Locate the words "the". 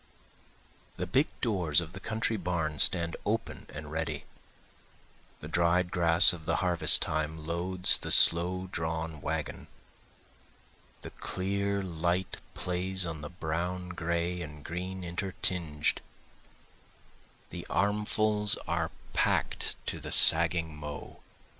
0.97-1.05, 1.93-1.99, 5.41-5.47, 6.47-6.55, 7.99-8.09, 11.01-11.11, 13.21-13.29, 17.51-17.67, 19.99-20.11